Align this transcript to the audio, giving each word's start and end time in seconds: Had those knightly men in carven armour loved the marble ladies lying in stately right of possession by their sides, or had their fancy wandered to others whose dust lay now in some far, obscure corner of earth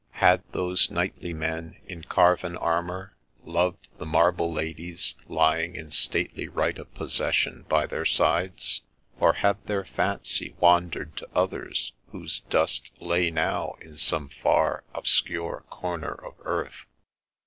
Had 0.17 0.41
those 0.51 0.89
knightly 0.89 1.31
men 1.31 1.77
in 1.85 2.03
carven 2.03 2.57
armour 2.57 3.15
loved 3.43 3.87
the 3.99 4.05
marble 4.07 4.51
ladies 4.51 5.13
lying 5.27 5.75
in 5.75 5.91
stately 5.91 6.47
right 6.47 6.79
of 6.79 6.91
possession 6.95 7.67
by 7.69 7.85
their 7.85 8.03
sides, 8.03 8.81
or 9.19 9.33
had 9.33 9.63
their 9.67 9.85
fancy 9.85 10.55
wandered 10.59 11.15
to 11.17 11.29
others 11.35 11.93
whose 12.11 12.39
dust 12.39 12.89
lay 12.99 13.29
now 13.29 13.75
in 13.79 13.95
some 13.95 14.27
far, 14.27 14.83
obscure 14.95 15.65
corner 15.69 16.13
of 16.25 16.33
earth 16.45 16.87